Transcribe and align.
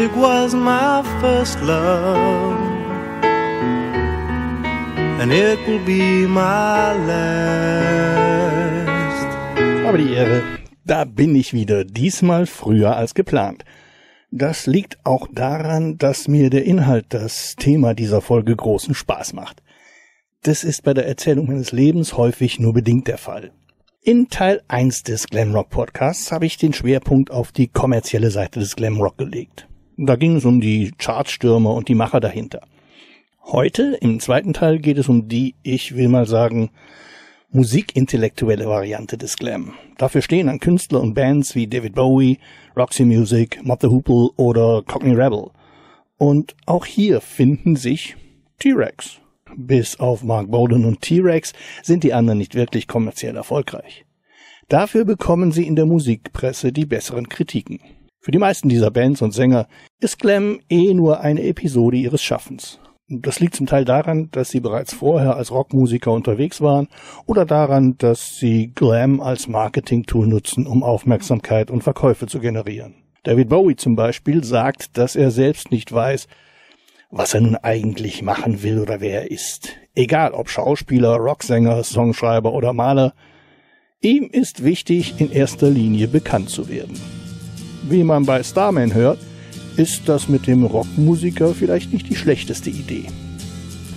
Music 0.00 0.16
was 0.16 0.54
my 0.54 1.02
first 1.20 1.60
love, 1.60 2.56
and 5.20 5.30
it 5.30 5.58
will 5.66 5.84
be 5.84 6.26
my 6.26 6.96
last. 7.06 8.26
Aber 9.86 9.98
die 9.98 10.14
Ehre, 10.14 10.42
da 10.86 11.04
bin 11.04 11.36
ich 11.36 11.52
wieder, 11.52 11.84
diesmal 11.84 12.46
früher 12.46 12.96
als 12.96 13.12
geplant. 13.12 13.66
Das 14.30 14.66
liegt 14.66 14.96
auch 15.04 15.28
daran, 15.30 15.98
dass 15.98 16.28
mir 16.28 16.48
der 16.48 16.64
Inhalt, 16.64 17.08
das 17.10 17.56
Thema 17.56 17.92
dieser 17.92 18.22
Folge 18.22 18.56
großen 18.56 18.94
Spaß 18.94 19.34
macht. 19.34 19.62
Das 20.44 20.64
ist 20.64 20.82
bei 20.82 20.94
der 20.94 21.06
Erzählung 21.06 21.48
meines 21.48 21.72
Lebens 21.72 22.16
häufig 22.16 22.58
nur 22.58 22.72
bedingt 22.72 23.06
der 23.06 23.18
Fall. 23.18 23.52
In 24.02 24.30
Teil 24.30 24.62
1 24.66 25.02
des 25.02 25.26
Glamrock 25.26 25.68
Podcasts 25.68 26.32
habe 26.32 26.46
ich 26.46 26.56
den 26.56 26.72
Schwerpunkt 26.72 27.30
auf 27.30 27.52
die 27.52 27.68
kommerzielle 27.68 28.30
Seite 28.30 28.60
des 28.60 28.76
Glamrock 28.76 29.18
gelegt. 29.18 29.66
Da 30.02 30.16
ging 30.16 30.36
es 30.36 30.46
um 30.46 30.62
die 30.62 30.92
Chartstürmer 30.96 31.74
und 31.74 31.88
die 31.88 31.94
Macher 31.94 32.20
dahinter. 32.20 32.62
Heute, 33.44 33.98
im 34.00 34.18
zweiten 34.18 34.54
Teil, 34.54 34.78
geht 34.78 34.96
es 34.96 35.10
um 35.10 35.28
die, 35.28 35.56
ich 35.62 35.94
will 35.94 36.08
mal 36.08 36.26
sagen, 36.26 36.70
musikintellektuelle 37.50 38.64
Variante 38.64 39.18
des 39.18 39.36
Glam. 39.36 39.74
Dafür 39.98 40.22
stehen 40.22 40.48
an 40.48 40.58
Künstler 40.58 41.02
und 41.02 41.12
Bands 41.12 41.54
wie 41.54 41.66
David 41.66 41.96
Bowie, 41.96 42.38
Roxy 42.78 43.04
Music, 43.04 43.60
Mott 43.62 43.82
the 43.82 43.88
Hoople 43.88 44.30
oder 44.36 44.82
Cockney 44.86 45.12
Rebel. 45.12 45.50
Und 46.16 46.56
auch 46.64 46.86
hier 46.86 47.20
finden 47.20 47.76
sich 47.76 48.16
T-Rex. 48.58 49.20
Bis 49.54 50.00
auf 50.00 50.24
Mark 50.24 50.50
Bowden 50.50 50.86
und 50.86 51.02
T-Rex 51.02 51.52
sind 51.82 52.04
die 52.04 52.14
anderen 52.14 52.38
nicht 52.38 52.54
wirklich 52.54 52.88
kommerziell 52.88 53.36
erfolgreich. 53.36 54.06
Dafür 54.70 55.04
bekommen 55.04 55.52
sie 55.52 55.66
in 55.66 55.76
der 55.76 55.84
Musikpresse 55.84 56.72
die 56.72 56.86
besseren 56.86 57.28
Kritiken. 57.28 57.80
Für 58.22 58.32
die 58.32 58.38
meisten 58.38 58.68
dieser 58.68 58.90
Bands 58.90 59.22
und 59.22 59.32
Sänger 59.32 59.66
ist 59.98 60.18
Glam 60.18 60.60
eh 60.68 60.92
nur 60.92 61.20
eine 61.20 61.42
Episode 61.42 61.96
ihres 61.96 62.22
Schaffens. 62.22 62.78
Das 63.08 63.40
liegt 63.40 63.56
zum 63.56 63.64
Teil 63.66 63.86
daran, 63.86 64.28
dass 64.30 64.50
sie 64.50 64.60
bereits 64.60 64.92
vorher 64.92 65.36
als 65.36 65.50
Rockmusiker 65.50 66.12
unterwegs 66.12 66.60
waren 66.60 66.88
oder 67.24 67.46
daran, 67.46 67.96
dass 67.96 68.36
sie 68.36 68.72
Glam 68.74 69.22
als 69.22 69.48
Marketing-Tool 69.48 70.26
nutzen, 70.26 70.66
um 70.66 70.82
Aufmerksamkeit 70.82 71.70
und 71.70 71.82
Verkäufe 71.82 72.26
zu 72.26 72.40
generieren. 72.40 72.94
David 73.22 73.48
Bowie 73.48 73.76
zum 73.76 73.96
Beispiel 73.96 74.44
sagt, 74.44 74.98
dass 74.98 75.16
er 75.16 75.30
selbst 75.30 75.70
nicht 75.70 75.90
weiß, 75.90 76.28
was 77.10 77.32
er 77.32 77.40
nun 77.40 77.56
eigentlich 77.56 78.20
machen 78.20 78.62
will 78.62 78.80
oder 78.80 79.00
wer 79.00 79.22
er 79.22 79.30
ist. 79.30 79.76
Egal 79.94 80.32
ob 80.32 80.50
Schauspieler, 80.50 81.16
Rocksänger, 81.16 81.82
Songschreiber 81.84 82.52
oder 82.52 82.74
Maler, 82.74 83.14
ihm 84.02 84.28
ist 84.30 84.62
wichtig, 84.62 85.14
in 85.18 85.32
erster 85.32 85.70
Linie 85.70 86.06
bekannt 86.06 86.50
zu 86.50 86.68
werden. 86.68 87.00
Wie 87.90 88.04
man 88.04 88.24
bei 88.24 88.40
Starman 88.44 88.94
hört, 88.94 89.18
ist 89.76 90.02
das 90.08 90.28
mit 90.28 90.46
dem 90.46 90.62
Rockmusiker 90.62 91.52
vielleicht 91.54 91.92
nicht 91.92 92.08
die 92.08 92.14
schlechteste 92.14 92.70
Idee. 92.70 93.06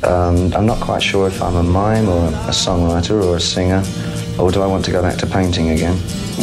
Um, 0.02 0.52
I'm 0.54 0.66
not 0.66 0.82
quite 0.82 1.04
sure 1.04 1.28
if 1.28 1.40
I'm 1.44 1.56
a 1.56 1.62
mime 1.62 2.10
or 2.10 2.28
a 2.48 2.52
songwriter 2.52 3.24
or 3.24 3.36
a 3.36 3.40
singer, 3.40 3.84
or 4.40 4.52
do 4.52 4.64
I 4.64 4.66
want 4.66 4.84
to 4.86 4.92
go 4.92 5.04
back 5.04 5.18
to 5.20 5.28
painting 5.28 5.70
again? 5.70 5.96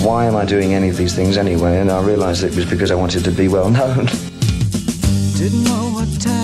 Why 0.05 0.27
am 0.27 0.37
I 0.37 0.47
doing 0.47 0.75
any 0.75 0.91
of 0.91 0.97
these 0.97 1.13
things 1.13 1.37
anyway? 1.37 1.81
And 1.81 1.91
I 1.91 2.01
realized 2.01 2.45
it 2.45 2.55
was 2.55 2.67
because 2.67 2.93
I 2.93 2.95
wanted 2.95 3.25
to 3.25 3.33
be 3.33 3.49
well 3.49 3.69
known. 3.69 4.07
Didn't 5.37 5.65
know 5.65 5.91
what 5.93 6.09
time 6.21 6.40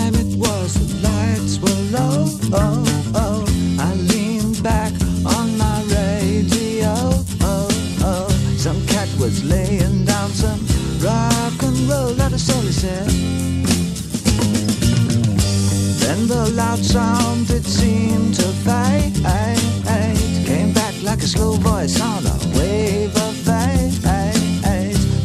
loud 16.51 16.79
sound 16.79 17.49
it 17.49 17.63
seemed 17.63 18.35
to 18.35 18.47
fade. 18.65 19.15
Came 20.45 20.71
back 20.73 20.93
like 21.03 21.19
a 21.19 21.27
slow 21.27 21.53
voice 21.53 21.99
on 22.01 22.25
a 22.25 22.37
wave 22.57 23.15
of 23.15 23.35
fate. 23.35 24.01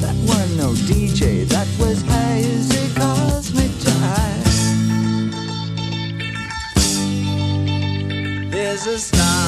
That 0.00 0.16
was 0.26 0.56
no 0.56 0.72
DJ, 0.88 1.46
that 1.48 1.68
was 1.78 2.02
hazy 2.02 2.94
cosmic 2.94 3.70
jive. 3.84 4.50
There's 8.50 8.86
a 8.86 8.98
starman 8.98 9.41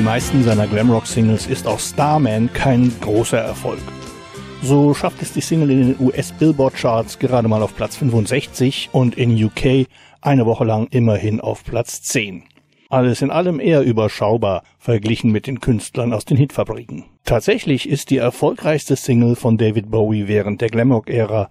die 0.00 0.06
meisten 0.06 0.42
seiner 0.42 0.66
Glamrock-Singles 0.66 1.46
ist 1.46 1.66
auch 1.66 1.78
Starman 1.78 2.50
kein 2.54 2.90
großer 3.02 3.36
Erfolg. 3.36 3.82
So 4.62 4.94
schafft 4.94 5.20
es 5.20 5.34
die 5.34 5.42
Single 5.42 5.70
in 5.70 5.92
den 5.92 6.00
US-Billboard-Charts 6.00 7.18
gerade 7.18 7.48
mal 7.48 7.60
auf 7.60 7.76
Platz 7.76 7.96
65 7.96 8.88
und 8.92 9.18
in 9.18 9.44
UK 9.44 9.86
eine 10.22 10.46
Woche 10.46 10.64
lang 10.64 10.86
immerhin 10.90 11.38
auf 11.42 11.64
Platz 11.64 12.00
10. 12.00 12.44
Alles 12.88 13.20
in 13.20 13.30
allem 13.30 13.60
eher 13.60 13.82
überschaubar 13.82 14.62
verglichen 14.78 15.32
mit 15.32 15.46
den 15.46 15.60
Künstlern 15.60 16.14
aus 16.14 16.24
den 16.24 16.38
Hitfabriken. 16.38 17.04
Tatsächlich 17.26 17.86
ist 17.86 18.08
die 18.08 18.16
erfolgreichste 18.16 18.96
Single 18.96 19.36
von 19.36 19.58
David 19.58 19.90
Bowie 19.90 20.28
während 20.28 20.62
der 20.62 20.70
Glamrock-Ära 20.70 21.50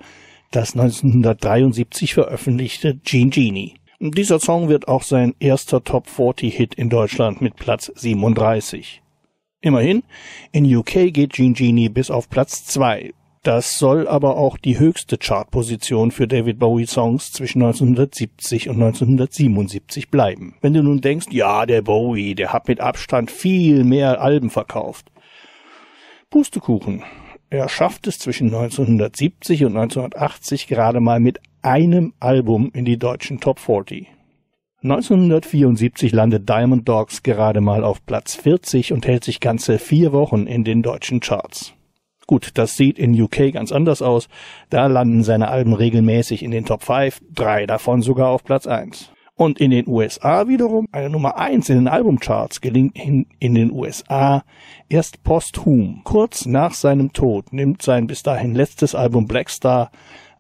das 0.49 0.75
1973 0.75 2.15
veröffentlichte 2.15 2.95
Gene 3.03 3.29
Genie. 3.29 3.75
Dieser 4.01 4.39
Song 4.39 4.69
wird 4.69 4.87
auch 4.87 5.03
sein 5.03 5.35
erster 5.39 5.83
Top 5.83 6.07
40 6.07 6.55
Hit 6.55 6.73
in 6.75 6.89
Deutschland 6.89 7.41
mit 7.41 7.57
Platz 7.57 7.91
37. 7.93 9.01
Immerhin, 9.59 10.03
in 10.53 10.73
UK 10.73 11.11
geht 11.13 11.33
Gene 11.33 11.53
Genie 11.53 11.89
bis 11.89 12.09
auf 12.09 12.29
Platz 12.29 12.63
2. 12.63 13.13
Das 13.43 13.77
soll 13.77 14.07
aber 14.07 14.37
auch 14.37 14.57
die 14.57 14.79
höchste 14.79 15.17
Chartposition 15.17 16.11
für 16.11 16.29
David 16.29 16.59
Bowie 16.59 16.85
Songs 16.85 17.33
zwischen 17.33 17.61
1970 17.61 18.69
und 18.69 18.75
1977 18.75 20.09
bleiben. 20.09 20.55
Wenn 20.61 20.73
du 20.73 20.81
nun 20.81 21.01
denkst, 21.01 21.27
ja, 21.31 21.65
der 21.65 21.81
Bowie, 21.81 22.35
der 22.35 22.53
hat 22.53 22.69
mit 22.69 22.79
Abstand 22.79 23.29
viel 23.29 23.83
mehr 23.83 24.21
Alben 24.21 24.49
verkauft. 24.49 25.11
Pustekuchen. 26.29 27.03
Er 27.49 27.67
schafft 27.67 28.07
es 28.07 28.17
zwischen 28.17 28.47
1970 28.47 29.65
und 29.65 29.75
1980 29.75 30.67
gerade 30.67 31.01
mal 31.01 31.19
mit 31.19 31.41
einem 31.61 32.13
Album 32.19 32.71
in 32.73 32.85
die 32.85 32.97
deutschen 32.97 33.39
Top 33.39 33.59
40. 33.59 34.07
1974 34.81 36.13
landet 36.13 36.47
Diamond 36.47 36.87
Dogs 36.87 37.21
gerade 37.21 37.59
mal 37.59 37.83
auf 37.83 38.05
Platz 38.05 38.35
40 38.35 38.93
und 38.93 39.05
hält 39.05 39.25
sich 39.25 39.41
ganze 39.41 39.77
vier 39.77 40.13
Wochen 40.13 40.47
in 40.47 40.63
den 40.63 40.81
deutschen 40.81 41.19
Charts. 41.19 41.73
Gut, 42.27 42.51
das 42.53 42.77
sieht 42.77 42.97
in 42.97 43.19
UK 43.19 43.51
ganz 43.51 43.71
anders 43.71 44.01
aus. 44.01 44.29
Da 44.69 44.85
landen 44.85 45.23
seine 45.23 45.49
Alben 45.49 45.73
regelmäßig 45.73 46.43
in 46.43 46.51
den 46.51 46.63
Top 46.63 46.83
5, 46.83 47.19
drei 47.33 47.65
davon 47.65 48.01
sogar 48.01 48.29
auf 48.29 48.43
Platz 48.43 48.67
1. 48.67 49.11
Und 49.35 49.59
in 49.59 49.71
den 49.71 49.87
USA 49.87 50.47
wiederum 50.47 50.87
eine 50.91 51.09
Nummer 51.09 51.37
1 51.37 51.69
in 51.69 51.77
den 51.77 51.87
Albumcharts 51.87 52.61
gelingt 52.61 52.95
in, 52.95 53.25
in 53.39 53.55
den 53.55 53.71
USA 53.71 54.43
erst 54.89 55.23
posthum. 55.23 56.01
Kurz 56.03 56.45
nach 56.45 56.73
seinem 56.73 57.13
Tod 57.13 57.51
nimmt 57.51 57.81
sein 57.81 58.05
bis 58.05 58.21
dahin 58.21 58.53
letztes 58.53 58.95
Album 58.95 59.27
Blackstar 59.27 59.91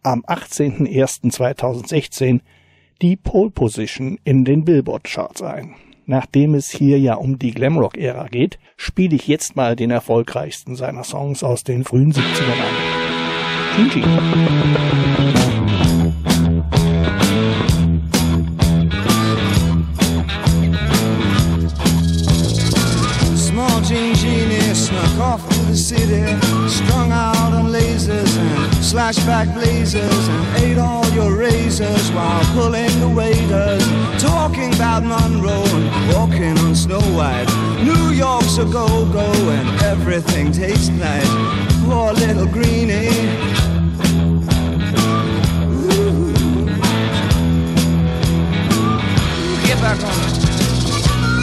am 0.03 0.23
18.01.2016 0.25 2.41
die 3.01 3.15
Pole 3.15 3.49
Position 3.51 4.19
in 4.23 4.45
den 4.45 4.63
Billboard 4.65 5.05
Charts 5.05 5.41
ein. 5.41 5.75
Nachdem 6.05 6.53
es 6.55 6.69
hier 6.71 6.99
ja 6.99 7.15
um 7.15 7.37
die 7.37 7.51
Glamrock-Ära 7.51 8.29
geht, 8.29 8.57
spiele 8.77 9.15
ich 9.15 9.27
jetzt 9.27 9.55
mal 9.55 9.75
den 9.75 9.91
erfolgreichsten 9.91 10.75
seiner 10.75 11.03
Songs 11.03 11.43
aus 11.43 11.63
den 11.63 11.83
frühen 11.83 12.11
70ern 12.11 12.49
an. 12.49 12.55
Gigi. 13.77 14.01
Small 23.37 23.81
Gene 23.87 24.13
Genie 24.13 24.73
snuck 24.73 25.19
off 25.19 25.47
to 25.47 25.55
the 25.71 25.77
city, 25.77 26.25
strung 26.67 27.11
out 27.11 27.48
slashback 28.89 29.53
blazers, 29.53 30.27
and 30.29 30.63
ate 30.63 30.79
all 30.79 31.07
your 31.09 31.35
razors 31.35 32.11
while 32.11 32.43
pulling 32.55 32.89
the 32.99 33.07
waiters, 33.07 33.85
talking 34.19 34.73
about 34.73 35.03
Monroe 35.03 35.63
and 35.63 36.13
walking 36.13 36.57
on 36.57 36.73
Snow 36.73 37.01
White. 37.13 37.45
New 37.83 38.09
York's 38.09 38.57
a 38.57 38.65
go-go 38.65 39.29
and 39.51 39.81
everything 39.83 40.51
tastes 40.51 40.89
nice. 40.89 41.29
Poor 41.85 42.13
little 42.13 42.47
greenie. 42.47 43.09
Ooh. 45.69 46.33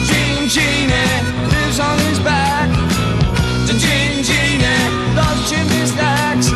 Gene 0.08 0.48
Genie 0.48 1.22
lives 1.52 1.78
on 1.78 1.96
his 2.00 2.18
back. 2.20 2.68
The 3.68 3.74
Gene 3.78 4.24
Genie 4.24 5.14
loves 5.14 5.48
chimney 5.48 5.86
stacks. 5.86 6.55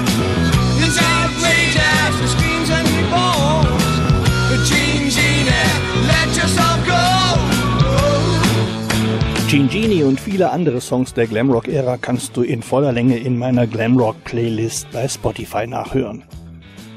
Gene 9.51 9.67
Genie 9.67 10.05
und 10.05 10.21
viele 10.21 10.53
andere 10.53 10.81
Songs 10.81 11.13
der 11.13 11.27
Glamrock-Ära 11.27 11.97
kannst 11.97 12.37
du 12.37 12.43
in 12.43 12.63
voller 12.63 12.93
Länge 12.93 13.19
in 13.19 13.37
meiner 13.37 13.67
Glamrock-Playlist 13.67 14.87
bei 14.93 15.09
Spotify 15.09 15.67
nachhören. 15.67 16.23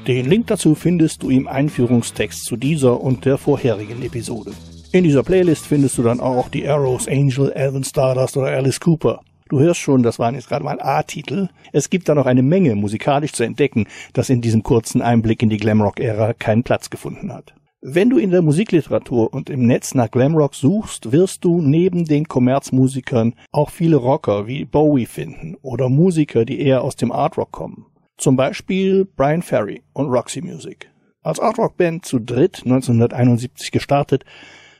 Den 0.06 0.26
Link 0.30 0.46
dazu 0.46 0.76
findest 0.76 1.24
du 1.24 1.30
im 1.30 1.48
Einführungstext 1.48 2.44
zu 2.44 2.56
dieser 2.56 3.00
und 3.00 3.24
der 3.24 3.38
vorherigen 3.38 4.04
Episode. 4.04 4.52
In 4.92 5.02
dieser 5.02 5.24
Playlist 5.24 5.66
findest 5.66 5.98
du 5.98 6.04
dann 6.04 6.20
auch 6.20 6.48
die 6.48 6.68
Arrows, 6.68 7.08
Angel, 7.08 7.52
Alvin 7.54 7.82
Stardust 7.82 8.36
oder 8.36 8.52
Alice 8.52 8.78
Cooper. 8.78 9.22
Du 9.48 9.58
hörst 9.58 9.80
schon, 9.80 10.04
das 10.04 10.20
waren 10.20 10.36
jetzt 10.36 10.48
gerade 10.48 10.64
mal 10.64 10.80
A-Titel. 10.80 11.48
Es 11.72 11.90
gibt 11.90 12.08
da 12.08 12.14
noch 12.14 12.26
eine 12.26 12.44
Menge 12.44 12.76
musikalisch 12.76 13.32
zu 13.32 13.42
entdecken, 13.42 13.88
das 14.12 14.30
in 14.30 14.42
diesem 14.42 14.62
kurzen 14.62 15.02
Einblick 15.02 15.42
in 15.42 15.50
die 15.50 15.56
Glamrock-Ära 15.56 16.34
keinen 16.34 16.62
Platz 16.62 16.88
gefunden 16.88 17.32
hat. 17.32 17.52
Wenn 17.86 18.08
du 18.08 18.16
in 18.16 18.30
der 18.30 18.40
Musikliteratur 18.40 19.34
und 19.34 19.50
im 19.50 19.66
Netz 19.66 19.94
nach 19.94 20.10
Glamrock 20.10 20.54
suchst, 20.54 21.12
wirst 21.12 21.44
du 21.44 21.60
neben 21.60 22.06
den 22.06 22.26
Kommerzmusikern 22.26 23.34
auch 23.52 23.68
viele 23.68 23.96
Rocker 23.96 24.46
wie 24.46 24.64
Bowie 24.64 25.04
finden 25.04 25.58
oder 25.60 25.90
Musiker, 25.90 26.46
die 26.46 26.62
eher 26.62 26.80
aus 26.80 26.96
dem 26.96 27.12
Artrock 27.12 27.52
kommen. 27.52 27.84
Zum 28.16 28.36
Beispiel 28.36 29.04
Brian 29.04 29.42
Ferry 29.42 29.82
und 29.92 30.06
Roxy 30.06 30.40
Music. 30.40 30.90
Als 31.20 31.38
Artrock-Band 31.38 32.06
zu 32.06 32.20
dritt 32.20 32.62
1971 32.64 33.70
gestartet, 33.70 34.24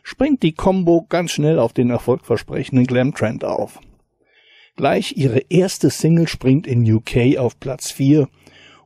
springt 0.02 0.42
die 0.42 0.54
Combo 0.54 1.04
ganz 1.06 1.32
schnell 1.32 1.58
auf 1.58 1.74
den 1.74 1.90
erfolgversprechenden 1.90 2.86
Glam-Trend 2.86 3.44
auf. 3.44 3.80
Gleich 4.76 5.14
ihre 5.14 5.40
erste 5.50 5.90
Single 5.90 6.26
springt 6.26 6.66
in 6.66 6.90
UK 6.90 7.36
auf 7.36 7.60
Platz 7.60 7.90
4 7.90 8.28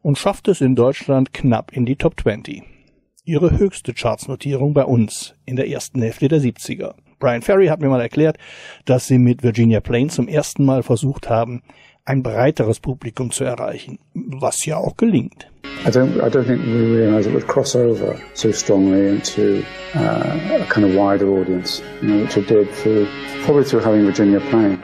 und 0.02 0.18
schafft 0.18 0.48
es 0.48 0.60
in 0.60 0.74
Deutschland 0.74 1.32
knapp 1.32 1.72
in 1.72 1.86
die 1.86 1.94
Top 1.94 2.18
20. 2.20 2.77
Ihre 3.28 3.58
höchste 3.58 3.92
Chartsnotierung 3.92 4.72
bei 4.72 4.84
uns 4.84 5.34
in 5.44 5.56
der 5.56 5.68
ersten 5.68 6.00
Hälfte 6.00 6.28
der 6.28 6.40
70er. 6.40 6.94
Brian 7.18 7.42
Ferry 7.42 7.66
hat 7.66 7.78
mir 7.78 7.90
mal 7.90 8.00
erklärt, 8.00 8.38
dass 8.86 9.06
sie 9.06 9.18
mit 9.18 9.42
Virginia 9.42 9.80
Plain 9.80 10.08
zum 10.08 10.28
ersten 10.28 10.64
Mal 10.64 10.82
versucht 10.82 11.28
haben, 11.28 11.60
ein 12.06 12.22
breiteres 12.22 12.80
Publikum 12.80 13.30
zu 13.30 13.44
erreichen, 13.44 13.98
was 14.14 14.64
ja 14.64 14.78
auch 14.78 14.96
gelingt. 14.96 15.46
I 15.84 15.90
don't, 15.90 16.16
I 16.16 16.30
don't 16.30 16.46
think 16.46 16.64
we 16.64 16.96
realised 16.96 17.28
it 17.28 17.34
would 17.34 17.46
cross 17.46 17.76
over 17.76 18.18
so 18.32 18.50
strongly 18.50 19.10
into 19.10 19.62
uh, 19.94 20.62
a 20.62 20.66
kind 20.70 20.86
of 20.86 20.94
wider 20.94 21.28
audience, 21.28 21.82
you 22.00 22.08
know, 22.08 22.22
which 22.22 22.38
it 22.38 22.48
did 22.48 22.66
through 22.76 23.06
probably 23.44 23.64
through 23.64 23.84
having 23.84 24.06
Virginia 24.06 24.40
playing. 24.48 24.78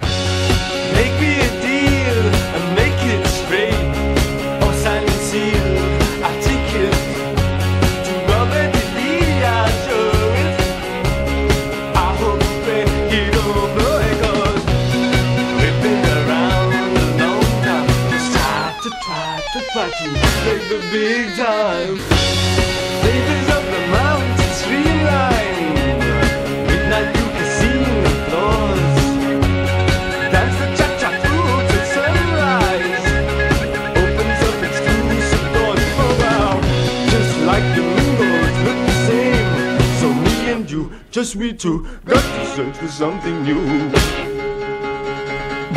Two, 41.64 41.87
got 42.05 42.22
to 42.22 42.46
search 42.46 42.76
for 42.76 42.88
something 42.88 43.43
new. 43.43 43.58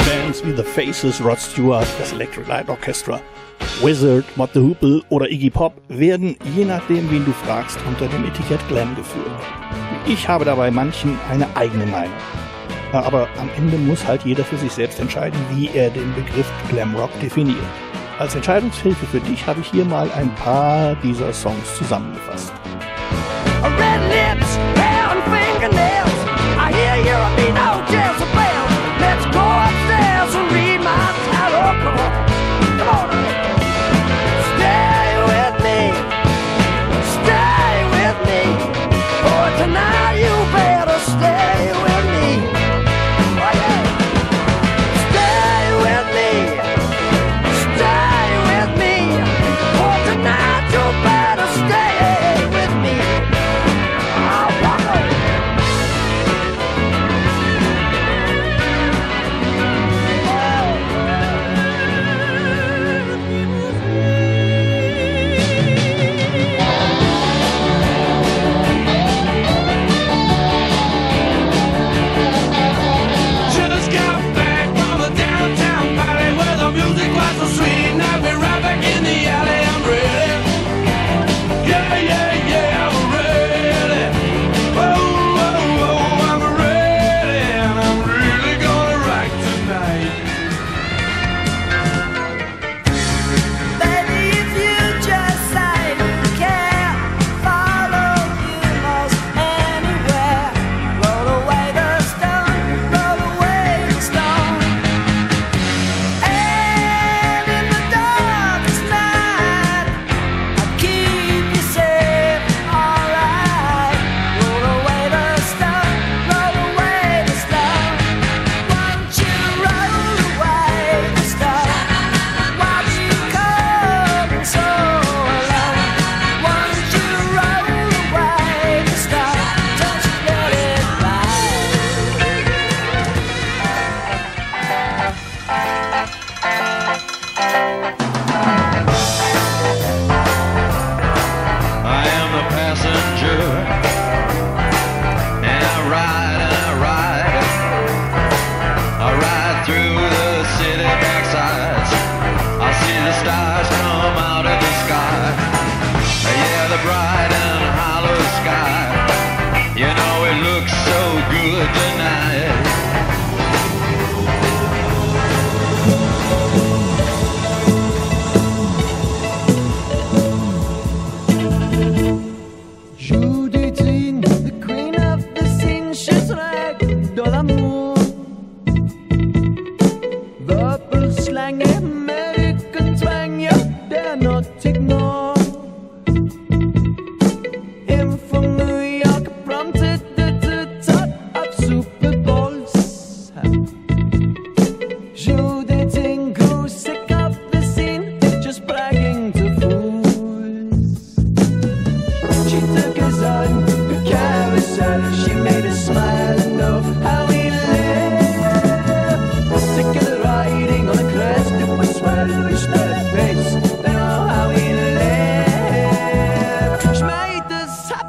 Bands 0.05 0.43
wie 0.43 0.51
The 0.51 0.63
Faces, 0.63 1.21
Rod 1.21 1.39
Stewart, 1.39 1.87
das 1.97 2.11
Electric 2.11 2.47
Light 2.49 2.67
Orchestra, 2.67 3.21
Wizard, 3.81 4.25
Mott 4.35 4.49
the 4.53 4.59
Hoople 4.59 5.01
oder 5.09 5.31
Iggy 5.31 5.49
Pop 5.49 5.73
werden, 5.87 6.35
je 6.55 6.65
nachdem 6.65 7.09
wen 7.09 7.23
du 7.23 7.31
fragst, 7.31 7.79
unter 7.87 8.07
dem 8.07 8.25
Etikett 8.25 8.59
Glam 8.67 8.95
geführt. 8.97 9.31
Ich 10.05 10.27
habe 10.27 10.43
dabei 10.43 10.71
manchen 10.71 11.17
eine 11.29 11.47
eigene 11.55 11.85
Meinung. 11.85 12.13
Aber 12.91 13.27
am 13.39 13.49
Ende 13.57 13.77
muss 13.77 14.05
halt 14.05 14.23
jeder 14.23 14.43
für 14.43 14.57
sich 14.57 14.71
selbst 14.71 14.99
entscheiden, 14.99 15.39
wie 15.53 15.69
er 15.73 15.89
den 15.89 16.13
Begriff 16.15 16.49
Glamrock 16.69 17.11
definiert. 17.21 17.57
Als 18.19 18.35
Entscheidungshilfe 18.35 19.05
für 19.05 19.19
dich 19.19 19.45
habe 19.45 19.61
ich 19.61 19.67
hier 19.67 19.85
mal 19.85 20.09
ein 20.11 20.33
paar 20.35 20.95
dieser 20.95 21.31
Songs 21.31 21.75
zusammengefasst. 21.77 22.51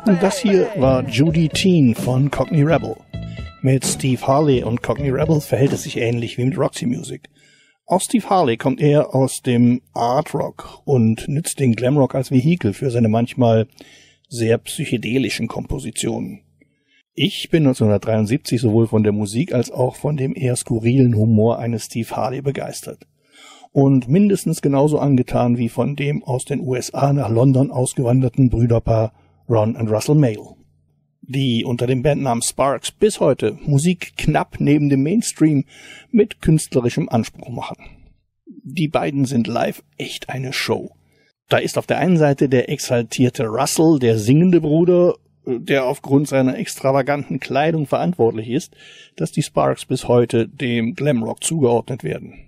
Und 0.08 0.22
das 0.22 0.38
hier 0.38 0.68
war 0.76 1.06
Judy 1.06 1.50
Teen 1.50 1.94
von 1.94 2.30
Cockney 2.30 2.62
Rebel. 2.62 2.96
Mit 3.60 3.84
Steve 3.84 4.26
Harley 4.26 4.64
und 4.64 4.82
Cockney 4.82 5.10
Rebel 5.10 5.40
verhält 5.42 5.74
es 5.74 5.82
sich 5.82 5.98
ähnlich 5.98 6.38
wie 6.38 6.46
mit 6.46 6.56
Roxy 6.56 6.86
Music. 6.86 7.28
Auch 7.84 8.00
Steve 8.00 8.28
Harley 8.30 8.56
kommt 8.56 8.80
eher 8.80 9.14
aus 9.14 9.42
dem 9.42 9.82
Art 9.92 10.32
Rock 10.32 10.80
und 10.86 11.28
nützt 11.28 11.58
den 11.58 11.74
Glamrock 11.74 12.14
als 12.14 12.30
Vehikel 12.30 12.72
für 12.72 12.90
seine 12.90 13.08
manchmal 13.08 13.68
sehr 14.28 14.56
psychedelischen 14.56 15.46
Kompositionen. 15.46 16.40
Ich 17.12 17.50
bin 17.50 17.64
1973 17.66 18.60
sowohl 18.60 18.86
von 18.86 19.02
der 19.02 19.12
Musik 19.12 19.52
als 19.52 19.70
auch 19.70 19.96
von 19.96 20.16
dem 20.16 20.34
eher 20.34 20.56
skurrilen 20.56 21.16
Humor 21.16 21.58
eines 21.58 21.84
Steve 21.84 22.16
Harley 22.16 22.40
begeistert. 22.40 23.06
Und 23.72 24.08
mindestens 24.08 24.62
genauso 24.62 24.98
angetan 24.98 25.58
wie 25.58 25.68
von 25.68 25.94
dem 25.94 26.24
aus 26.24 26.44
den 26.44 26.60
USA 26.60 27.12
nach 27.12 27.28
London 27.28 27.70
ausgewanderten 27.70 28.50
Brüderpaar 28.50 29.12
Ron 29.48 29.76
und 29.76 29.88
Russell 29.88 30.14
Mayle. 30.14 30.54
Die 31.22 31.64
unter 31.64 31.86
dem 31.86 32.02
Bandnamen 32.02 32.42
Sparks 32.42 32.90
bis 32.90 33.20
heute 33.20 33.58
Musik 33.64 34.14
knapp 34.16 34.56
neben 34.60 34.88
dem 34.88 35.02
Mainstream 35.02 35.64
mit 36.10 36.40
künstlerischem 36.40 37.08
Anspruch 37.08 37.50
machen. 37.50 37.76
Die 38.46 38.88
beiden 38.88 39.26
sind 39.26 39.46
live 39.46 39.82
echt 39.98 40.30
eine 40.30 40.52
Show. 40.52 40.92
Da 41.48 41.58
ist 41.58 41.78
auf 41.78 41.86
der 41.86 41.98
einen 41.98 42.16
Seite 42.16 42.48
der 42.48 42.68
exaltierte 42.68 43.46
Russell, 43.46 43.98
der 43.98 44.18
singende 44.18 44.60
Bruder, 44.60 45.14
der 45.46 45.86
aufgrund 45.86 46.28
seiner 46.28 46.58
extravaganten 46.58 47.40
Kleidung 47.40 47.86
verantwortlich 47.86 48.48
ist, 48.48 48.74
dass 49.16 49.32
die 49.32 49.42
Sparks 49.42 49.86
bis 49.86 50.08
heute 50.08 50.46
dem 50.46 50.94
Glamrock 50.94 51.42
zugeordnet 51.42 52.04
werden. 52.04 52.47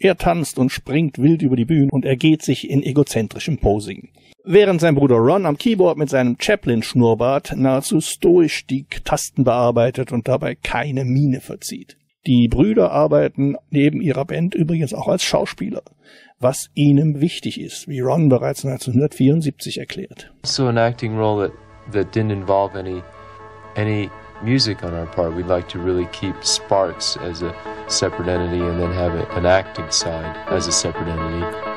Er 0.00 0.16
tanzt 0.16 0.58
und 0.58 0.70
springt 0.70 1.18
wild 1.18 1.42
über 1.42 1.56
die 1.56 1.64
Bühne 1.64 1.88
und 1.90 2.04
ergeht 2.04 2.42
sich 2.42 2.70
in 2.70 2.84
egozentrischem 2.84 3.58
Posing. 3.58 4.10
Während 4.44 4.80
sein 4.80 4.94
Bruder 4.94 5.16
Ron 5.16 5.44
am 5.44 5.58
Keyboard 5.58 5.98
mit 5.98 6.08
seinem 6.08 6.36
Chaplin-Schnurrbart 6.38 7.56
nahezu 7.56 8.00
stoisch 8.00 8.64
die 8.64 8.86
Tasten 9.04 9.42
bearbeitet 9.42 10.12
und 10.12 10.28
dabei 10.28 10.54
keine 10.54 11.04
Miene 11.04 11.40
verzieht. 11.40 11.96
Die 12.26 12.46
Brüder 12.46 12.92
arbeiten 12.92 13.56
neben 13.70 14.00
ihrer 14.00 14.24
Band 14.24 14.54
übrigens 14.54 14.94
auch 14.94 15.08
als 15.08 15.24
Schauspieler, 15.24 15.82
was 16.38 16.70
ihnen 16.74 17.20
wichtig 17.20 17.60
ist, 17.60 17.88
wie 17.88 18.00
Ron 18.00 18.28
bereits 18.28 18.64
1974 18.64 19.78
erklärt. 19.78 20.32
So 20.44 20.66
an 20.66 20.78
acting 20.78 21.16
role 21.18 21.48
that, 21.48 21.92
that 21.92 22.14
didn't 22.14 22.32
involve 22.32 22.78
any 22.78 23.02
any 23.76 24.10
music 24.42 24.82
on 24.82 24.94
our 24.94 25.06
part. 25.06 25.34
We'd 25.34 25.46
like 25.46 25.68
to 25.70 25.78
really 25.78 26.06
keep 26.06 26.44
Sparks 26.44 27.16
as 27.16 27.42
a 27.42 27.54
separate 27.88 28.28
entity 28.28 28.60
and 28.60 28.80
then 28.80 28.92
have 28.92 29.14
a, 29.14 29.26
an 29.36 29.46
acting 29.46 29.90
side 29.90 30.36
as 30.48 30.66
a 30.66 30.72
separate 30.72 31.08
entity. 31.08 31.68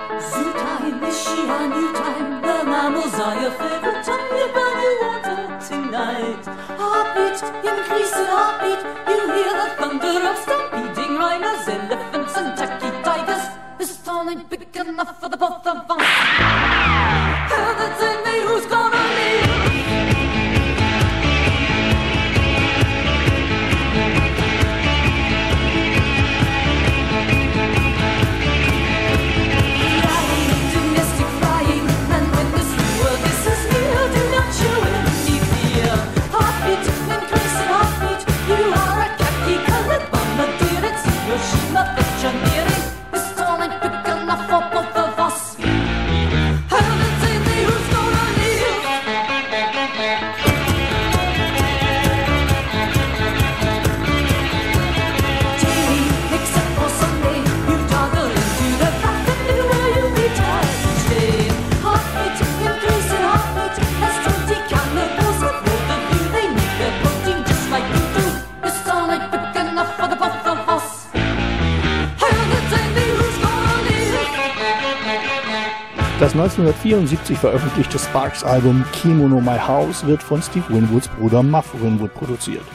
1974 76.58 77.38
veröffentlichte 77.38 77.98
Sparks-Album 77.98 78.84
Kimono 78.92 79.40
My 79.40 79.58
House 79.58 80.06
wird 80.06 80.22
von 80.22 80.42
Steve 80.42 80.66
Winwoods 80.68 81.08
Bruder 81.08 81.44
Muff 81.44 81.74
Winwood 81.82 82.14
produziert 82.14 82.66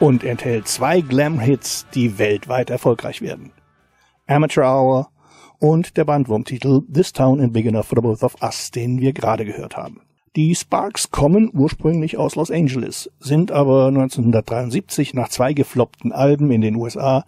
und 0.00 0.24
enthält 0.24 0.66
zwei 0.68 1.02
Glam-Hits, 1.02 1.86
die 1.92 2.18
weltweit 2.18 2.70
erfolgreich 2.70 3.20
werden. 3.20 3.52
Amateur 4.26 4.64
Hour 4.64 5.10
und 5.58 5.98
der 5.98 6.06
Bandwurmtitel 6.06 6.80
This 6.90 7.12
Town 7.12 7.38
Ain't 7.38 7.52
Big 7.52 7.66
Enough 7.66 7.84
for 7.84 7.98
the 7.98 8.02
Both 8.02 8.22
of 8.22 8.36
Us, 8.40 8.70
den 8.70 9.00
wir 9.02 9.12
gerade 9.12 9.44
gehört 9.44 9.76
haben. 9.76 10.00
Die 10.34 10.54
Sparks 10.54 11.10
kommen 11.10 11.50
ursprünglich 11.52 12.16
aus 12.16 12.36
Los 12.36 12.50
Angeles, 12.50 13.10
sind 13.20 13.52
aber 13.52 13.88
1973 13.88 15.12
nach 15.12 15.28
zwei 15.28 15.52
gefloppten 15.52 16.10
Alben 16.10 16.50
in 16.50 16.62
den 16.62 16.76
USA 16.76 17.26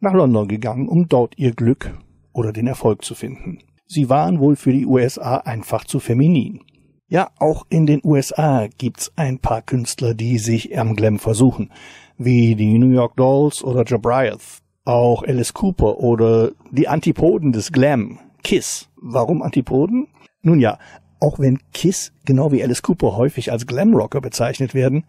nach 0.00 0.12
London 0.12 0.48
gegangen, 0.48 0.86
um 0.86 1.08
dort 1.08 1.38
ihr 1.38 1.52
Glück 1.52 1.96
oder 2.34 2.52
den 2.52 2.66
Erfolg 2.66 3.06
zu 3.06 3.14
finden. 3.14 3.60
Sie 3.86 4.08
waren 4.08 4.40
wohl 4.40 4.56
für 4.56 4.72
die 4.72 4.86
USA 4.86 5.36
einfach 5.38 5.84
zu 5.84 6.00
feminin. 6.00 6.60
Ja, 7.08 7.30
auch 7.38 7.66
in 7.68 7.86
den 7.86 8.00
USA 8.02 8.66
gibt's 8.78 9.12
ein 9.14 9.38
paar 9.38 9.62
Künstler, 9.62 10.14
die 10.14 10.38
sich 10.38 10.76
am 10.76 10.96
Glam 10.96 11.20
versuchen, 11.20 11.70
wie 12.18 12.56
die 12.56 12.78
New 12.78 12.90
York 12.90 13.16
Dolls 13.16 13.62
oder 13.62 13.84
Jobriath, 13.84 14.60
auch 14.84 15.22
Alice 15.22 15.54
Cooper 15.54 15.98
oder 15.98 16.50
die 16.72 16.88
Antipoden 16.88 17.52
des 17.52 17.70
Glam, 17.70 18.18
Kiss. 18.42 18.88
Warum 18.96 19.40
Antipoden? 19.42 20.08
Nun 20.42 20.58
ja, 20.58 20.78
auch 21.20 21.38
wenn 21.38 21.60
Kiss 21.72 22.12
genau 22.24 22.50
wie 22.50 22.62
Alice 22.62 22.82
Cooper 22.82 23.16
häufig 23.16 23.52
als 23.52 23.68
Glamrocker 23.68 24.20
bezeichnet 24.20 24.74
werden, 24.74 25.04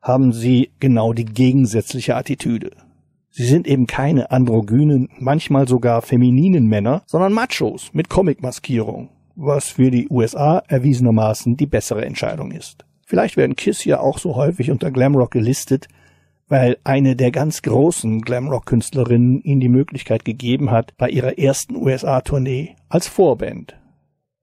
haben 0.00 0.32
sie 0.32 0.70
genau 0.80 1.12
die 1.12 1.26
gegensätzliche 1.26 2.16
Attitüde. 2.16 2.70
Sie 3.30 3.44
sind 3.44 3.66
eben 3.66 3.86
keine 3.86 4.30
androgynen, 4.30 5.08
manchmal 5.18 5.68
sogar 5.68 6.02
femininen 6.02 6.66
Männer, 6.66 7.02
sondern 7.06 7.32
Machos 7.32 7.90
mit 7.92 8.08
Comic-Maskierung, 8.08 9.10
was 9.36 9.68
für 9.68 9.90
die 9.90 10.08
USA 10.08 10.62
erwiesenermaßen 10.66 11.56
die 11.56 11.66
bessere 11.66 12.04
Entscheidung 12.04 12.50
ist. 12.50 12.84
Vielleicht 13.06 13.36
werden 13.36 13.56
Kiss 13.56 13.84
ja 13.84 14.00
auch 14.00 14.18
so 14.18 14.36
häufig 14.36 14.70
unter 14.70 14.90
Glamrock 14.90 15.30
gelistet, 15.30 15.88
weil 16.48 16.78
eine 16.84 17.14
der 17.14 17.30
ganz 17.30 17.62
großen 17.62 18.22
Glamrock-Künstlerinnen 18.22 19.40
ihnen 19.42 19.60
die 19.60 19.68
Möglichkeit 19.68 20.24
gegeben 20.24 20.70
hat, 20.70 20.96
bei 20.96 21.08
ihrer 21.08 21.38
ersten 21.38 21.76
USA-Tournee 21.76 22.76
als 22.88 23.06
Vorband 23.06 23.76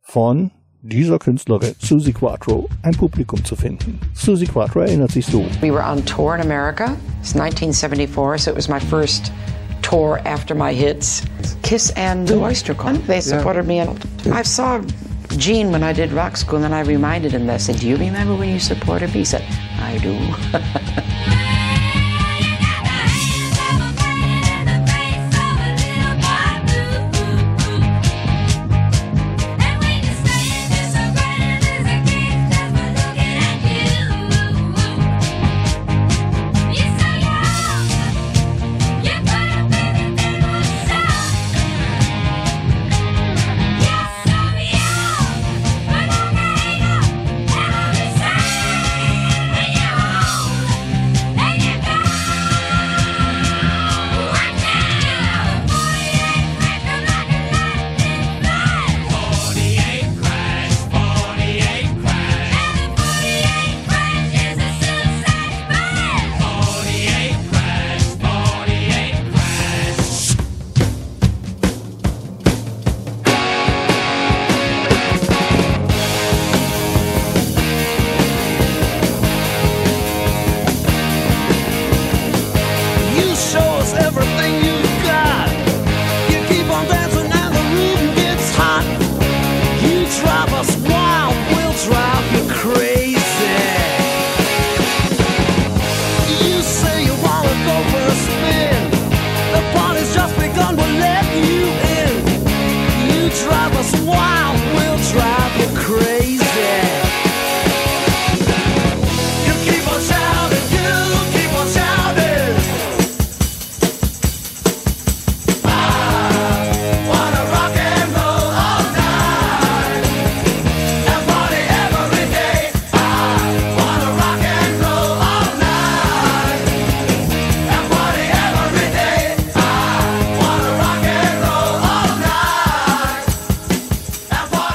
von 0.02 0.52
dieser 0.88 1.20
Künstlerin 1.20 1.76
Susie 1.80 2.14
Quattro 2.14 2.70
ein 2.84 2.94
Publikum 2.94 3.44
zu 3.44 3.56
finden. 3.56 4.00
Susie 4.14 4.46
Quattro 4.46 4.82
erinnert 4.82 5.12
sich 5.12 5.26
so. 5.26 5.46
We 5.62 5.72
were 5.72 5.84
on 5.84 6.04
tour 6.06 6.36
in 6.36 6.42
America. 6.42 6.96
It's 7.22 7.34
1974, 7.34 8.38
so 8.38 8.52
it 8.52 8.56
was 8.56 8.70
my 8.70 8.80
first 8.80 9.32
tour 9.82 10.20
after 10.26 10.56
my 10.56 10.74
hits. 10.74 11.24
Kiss 11.64 11.92
and 11.96 12.28
the 12.28 12.36
Oyster 12.36 12.76
Cult. 12.76 13.06
They 13.08 13.22
supported 13.22 13.66
me, 13.66 13.80
and 13.80 13.98
I 14.32 14.44
saw 14.44 14.82
Gene, 15.38 15.72
when 15.72 15.84
I 15.84 15.92
did 15.92 16.12
rock 16.14 16.38
school, 16.38 16.64
and 16.64 16.74
I 16.74 16.82
reminded 16.82 17.32
him 17.32 17.48
that. 17.48 17.56
I 17.56 17.58
said, 17.58 17.80
Do 17.80 17.88
you 17.88 17.98
remember 17.98 18.36
when 18.36 18.50
you 18.50 18.60
supported 18.60 19.10
me? 19.10 19.20
He 19.20 19.26
said, 19.26 19.44
I 19.80 19.98
do. 19.98 21.52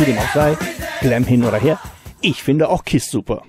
Wie 0.01 0.07
dem 0.07 0.19
auch 0.19 0.33
sei, 0.33 0.57
Glam 1.03 1.25
hin 1.25 1.45
oder 1.45 1.61
her, 1.61 1.79
ich 2.23 2.43
finde 2.43 2.71
auch 2.71 2.87
Kiss 2.87 3.11
super. 3.11 3.43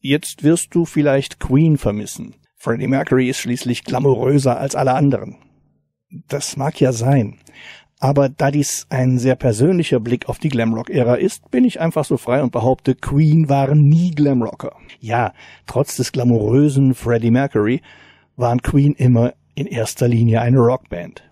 Jetzt 0.00 0.42
wirst 0.42 0.74
du 0.74 0.86
vielleicht 0.86 1.38
Queen 1.38 1.78
vermissen. 1.78 2.34
Freddie 2.56 2.88
Mercury 2.88 3.28
ist 3.28 3.38
schließlich 3.38 3.84
glamouröser 3.84 4.58
als 4.58 4.74
alle 4.74 4.94
anderen. 4.94 5.36
Das 6.26 6.56
mag 6.56 6.80
ja 6.80 6.90
sein. 6.90 7.38
Aber 8.00 8.28
da 8.28 8.50
dies 8.50 8.88
ein 8.90 9.20
sehr 9.20 9.36
persönlicher 9.36 10.00
Blick 10.00 10.28
auf 10.28 10.40
die 10.40 10.48
Glamrock-Ära 10.48 11.14
ist, 11.14 11.48
bin 11.52 11.62
ich 11.62 11.78
einfach 11.78 12.04
so 12.04 12.16
frei 12.16 12.42
und 12.42 12.50
behaupte, 12.50 12.96
Queen 12.96 13.48
waren 13.48 13.78
nie 13.78 14.10
Glamrocker. 14.10 14.76
Ja, 14.98 15.32
trotz 15.66 15.94
des 15.94 16.10
glamourösen 16.10 16.94
Freddie 16.94 17.30
Mercury 17.30 17.82
waren 18.34 18.60
Queen 18.62 18.94
immer 18.94 19.34
in 19.54 19.66
erster 19.66 20.08
Linie 20.08 20.40
eine 20.40 20.58
Rockband. 20.58 21.22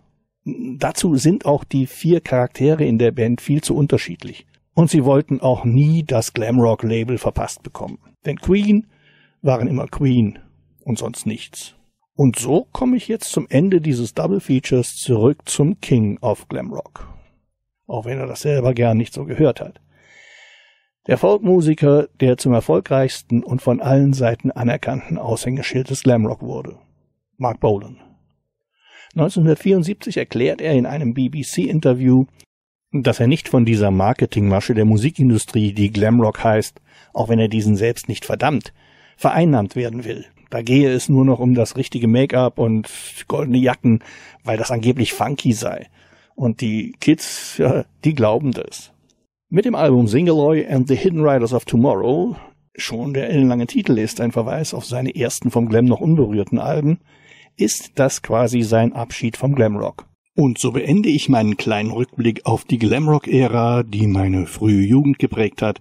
Dazu 0.44 1.16
sind 1.16 1.46
auch 1.46 1.64
die 1.64 1.88
vier 1.88 2.20
Charaktere 2.20 2.84
in 2.84 2.98
der 2.98 3.10
Band 3.10 3.40
viel 3.40 3.60
zu 3.60 3.74
unterschiedlich. 3.74 4.46
Und 4.74 4.90
sie 4.90 5.04
wollten 5.04 5.40
auch 5.40 5.64
nie 5.64 6.02
das 6.02 6.32
Glamrock-Label 6.32 7.18
verpasst 7.18 7.62
bekommen. 7.62 7.98
Denn 8.24 8.38
Queen 8.38 8.86
waren 9.42 9.68
immer 9.68 9.86
Queen 9.86 10.38
und 10.84 10.98
sonst 10.98 11.26
nichts. 11.26 11.74
Und 12.14 12.38
so 12.38 12.66
komme 12.72 12.96
ich 12.96 13.08
jetzt 13.08 13.32
zum 13.32 13.46
Ende 13.48 13.80
dieses 13.80 14.14
Double 14.14 14.40
Features 14.40 14.96
zurück 14.96 15.40
zum 15.46 15.80
King 15.80 16.18
of 16.20 16.48
Glamrock. 16.48 17.08
Auch 17.86 18.04
wenn 18.04 18.18
er 18.18 18.26
das 18.26 18.42
selber 18.42 18.74
gern 18.74 18.96
nicht 18.96 19.12
so 19.12 19.24
gehört 19.24 19.60
hat. 19.60 19.80
Der 21.08 21.18
Folkmusiker, 21.18 22.08
der 22.20 22.36
zum 22.36 22.52
erfolgreichsten 22.52 23.42
und 23.42 23.60
von 23.60 23.80
allen 23.80 24.12
Seiten 24.12 24.52
anerkannten 24.52 25.18
Aushängeschild 25.18 25.90
des 25.90 26.04
Glamrock 26.04 26.42
wurde. 26.42 26.78
Mark 27.38 27.58
Bolan. 27.58 27.96
1974 29.14 30.16
erklärt 30.16 30.60
er 30.60 30.74
in 30.74 30.86
einem 30.86 31.12
BBC-Interview, 31.12 32.26
dass 32.92 33.20
er 33.20 33.26
nicht 33.26 33.48
von 33.48 33.64
dieser 33.64 33.90
Marketingmasche 33.90 34.74
der 34.74 34.84
Musikindustrie, 34.84 35.72
die 35.72 35.90
Glamrock 35.90 36.44
heißt, 36.44 36.80
auch 37.14 37.28
wenn 37.28 37.38
er 37.38 37.48
diesen 37.48 37.76
selbst 37.76 38.08
nicht 38.08 38.24
verdammt, 38.24 38.72
vereinnahmt 39.16 39.76
werden 39.76 40.04
will. 40.04 40.26
Da 40.50 40.60
gehe 40.60 40.90
es 40.90 41.08
nur 41.08 41.24
noch 41.24 41.38
um 41.38 41.54
das 41.54 41.76
richtige 41.76 42.08
Make-up 42.08 42.58
und 42.58 42.90
goldene 43.26 43.56
Jacken, 43.56 44.00
weil 44.44 44.58
das 44.58 44.70
angeblich 44.70 45.14
funky 45.14 45.54
sei. 45.54 45.88
Und 46.34 46.60
die 46.60 46.92
Kids, 47.00 47.56
ja, 47.56 47.84
die 48.04 48.14
glauben 48.14 48.52
das. 48.52 48.92
Mit 49.48 49.64
dem 49.64 49.74
Album 49.74 50.08
Singaloy 50.08 50.66
and 50.66 50.88
the 50.88 50.94
Hidden 50.94 51.22
Riders 51.22 51.54
of 51.54 51.64
Tomorrow, 51.64 52.36
schon 52.74 53.14
der 53.14 53.30
ellenlange 53.30 53.66
Titel 53.66 53.98
ist 53.98 54.20
ein 54.20 54.32
Verweis 54.32 54.74
auf 54.74 54.84
seine 54.84 55.14
ersten 55.14 55.50
vom 55.50 55.68
Glam 55.68 55.86
noch 55.86 56.00
unberührten 56.00 56.58
Alben, 56.58 57.00
ist 57.56 57.92
das 57.98 58.22
quasi 58.22 58.62
sein 58.62 58.92
Abschied 58.92 59.36
vom 59.36 59.54
Glamrock. 59.54 60.06
Und 60.34 60.58
so 60.58 60.72
beende 60.72 61.10
ich 61.10 61.28
meinen 61.28 61.56
kleinen 61.56 61.90
Rückblick 61.90 62.46
auf 62.46 62.64
die 62.64 62.78
Glamrock-Ära, 62.78 63.82
die 63.82 64.06
meine 64.06 64.46
frühe 64.46 64.80
Jugend 64.82 65.18
geprägt 65.18 65.60
hat, 65.60 65.80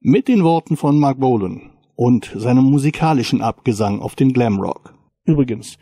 mit 0.00 0.28
den 0.28 0.44
Worten 0.44 0.76
von 0.76 0.98
Mark 0.98 1.18
Bolan 1.18 1.70
und 1.96 2.32
seinem 2.34 2.64
musikalischen 2.64 3.42
Abgesang 3.42 4.00
auf 4.00 4.14
den 4.14 4.32
Glamrock. 4.32 4.94
Übrigens, 5.24 5.78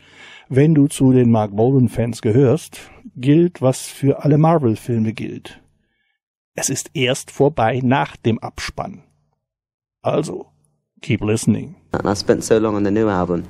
wenn 0.49 0.73
du 0.73 0.87
zu 0.87 1.11
den 1.11 1.29
Mark 1.29 1.55
Bolan-Fans 1.55 2.21
gehörst, 2.23 2.79
gilt, 3.15 3.61
was 3.61 3.85
für 3.87 4.23
alle 4.23 4.39
Marvel-Filme 4.39 5.13
gilt. 5.13 5.61
Es 6.55 6.69
ist 6.69 6.89
erst 6.95 7.29
vorbei 7.29 7.81
nach 7.83 8.17
dem 8.17 8.39
Abspann. 8.39 9.03
Also, 10.01 10.47
keep 11.01 11.21
listening. 11.21 11.75
And 11.91 12.05
I 12.05 12.15
spent 12.15 12.43
so 12.43 12.57
long 12.57 12.75
on 12.75 12.83
the 12.83 12.91
new 12.91 13.07
album 13.07 13.43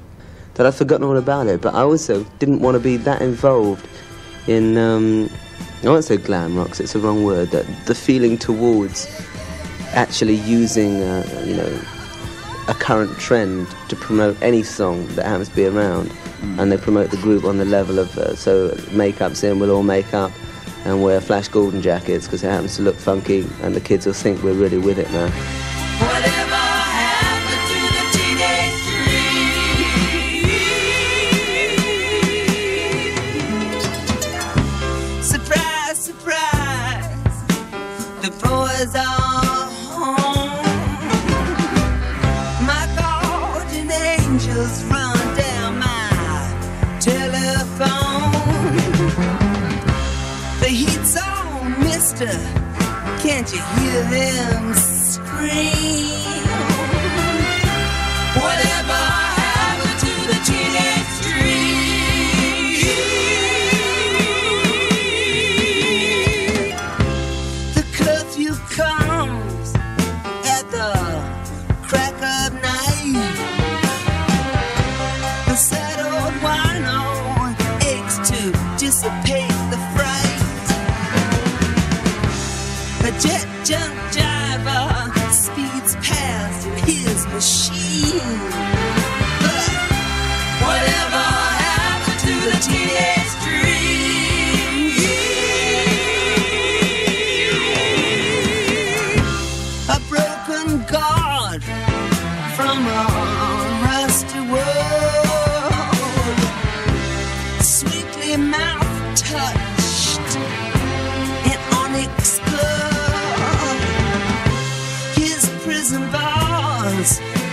that 0.56 0.66
I've 0.66 0.76
forgotten 0.76 1.06
all 1.06 1.18
about 1.18 1.50
it. 1.50 1.62
But 1.62 1.74
I 1.74 1.84
also 1.84 2.26
didn't 2.40 2.60
want 2.60 2.76
to 2.76 2.84
be 2.84 2.98
that 2.98 3.22
involved 3.22 3.88
in, 4.48 4.78
um, 4.78 5.30
I 5.84 5.90
won't 5.90 6.04
say 6.04 6.18
glam 6.18 6.58
rock 6.58 6.70
'cause 6.70 6.80
it's 6.80 6.94
the 6.94 7.00
wrong 7.00 7.24
word, 7.24 7.52
that 7.52 7.66
the 7.86 7.96
feeling 7.96 8.38
towards 8.38 9.08
actually 9.94 10.36
using, 10.36 11.04
uh, 11.04 11.24
you 11.46 11.56
know, 11.56 11.80
a 12.68 12.74
current 12.74 13.18
trend 13.18 13.68
to 13.88 13.96
promote 13.96 14.36
any 14.42 14.64
song 14.64 15.08
that 15.16 15.26
happens 15.26 15.50
to 15.50 15.56
be 15.56 15.66
around. 15.66 16.12
And 16.58 16.72
they 16.72 16.78
promote 16.78 17.12
the 17.12 17.18
group 17.18 17.46
on 17.46 17.58
the 17.58 17.66
level 17.66 18.00
of, 18.00 18.18
uh, 18.18 18.36
so 18.36 18.76
makeup's 18.92 19.44
in, 19.44 19.60
we'll 19.60 19.72
all 19.72 19.84
make 19.84 20.14
up 20.14 20.32
and 20.86 21.02
wear 21.02 21.20
Flash 21.20 21.48
golden 21.48 21.82
jackets 21.82 22.26
because 22.26 22.44
it 22.44 22.50
happens 22.50 22.76
to 22.76 22.82
look 22.82 22.98
funky 22.98 23.46
and 23.64 23.76
the 23.76 23.82
kids 23.82 24.06
will 24.06 24.14
think 24.14 24.44
we're 24.44 24.54
really 24.54 24.78
with 24.78 25.00
it 25.00 25.12
now. 25.12 25.30
My 38.78 38.94
guardian 42.96 43.90
angels 43.90 44.84
run 44.84 45.18
down 45.36 45.80
my 45.80 47.00
telephone. 47.00 48.76
The 50.60 50.68
heat's 50.68 51.18
on, 51.18 51.80
mister. 51.80 52.30
Can't 53.24 53.52
you 53.52 53.64
hear 53.80 54.04
them 54.04 54.74
scream? 54.76 56.37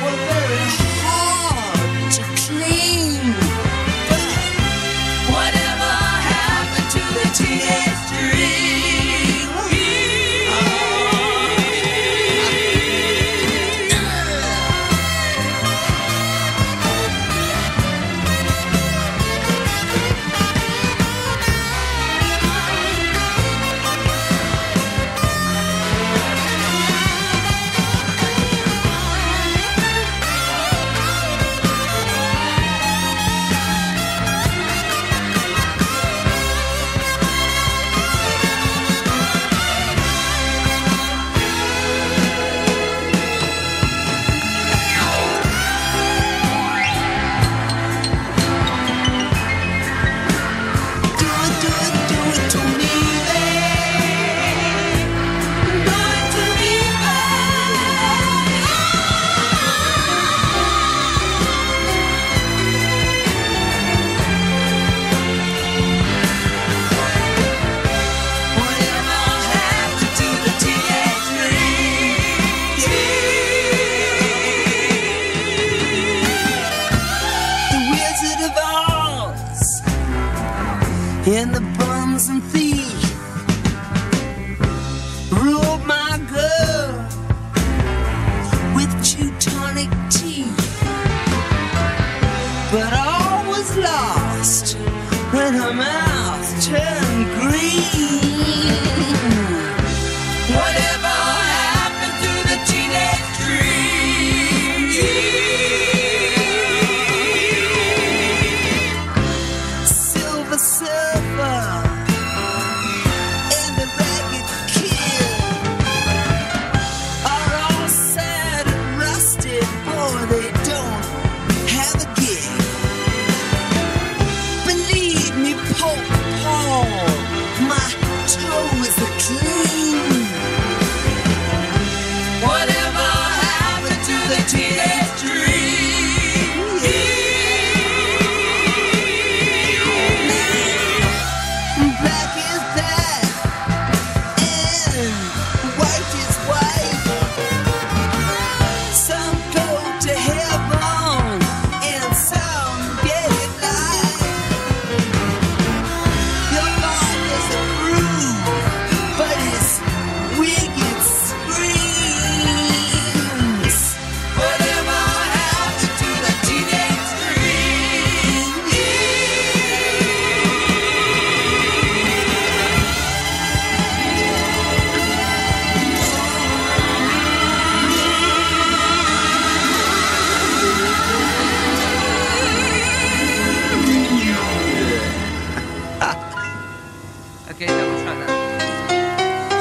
were 0.04 0.18
very 0.32 0.66
hard 1.04 2.12
to 2.12 2.22
clean. 2.44 3.20
But 4.10 4.22
whatever 5.32 5.92
happened 6.32 6.90
to 6.94 7.00
the? 7.00 7.83
is 93.64 93.76
lost 93.76 94.76
when 95.32 95.54
her 95.54 95.72
mouth 95.72 96.64
turns. 96.64 97.03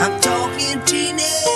I'm 0.01 0.19
talking 0.19 0.81
teenage. 0.85 1.52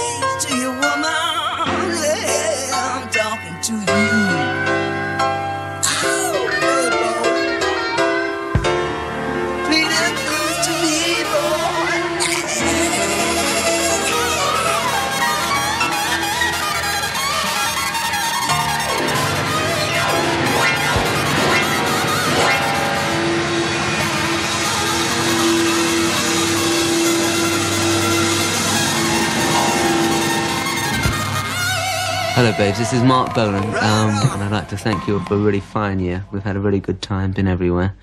Hello, 32.38 32.52
babes. 32.52 32.78
This 32.78 32.94
is 32.94 33.02
Mark 33.02 33.34
Bolan, 33.34 33.64
um, 33.64 34.12
and 34.12 34.44
I'd 34.44 34.52
like 34.52 34.70
to 34.70 34.78
thank 34.78 35.08
you 35.08 35.20
for 35.22 35.34
a 35.34 35.38
really 35.40 35.60
fine 35.60 35.98
year. 35.98 36.24
We've 36.32 36.44
had 36.44 36.56
a 36.56 36.60
really 36.60 36.80
good 36.80 37.02
time, 37.02 37.32
been 37.32 37.48
everywhere, 37.48 37.96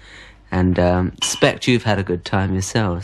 and 0.51 0.77
um, 0.77 1.13
expect 1.19 1.69
you've 1.69 1.85
had 1.85 2.01
a 2.01 2.03
good 2.03 2.25
time 2.25 2.53
yourselves. 2.53 3.03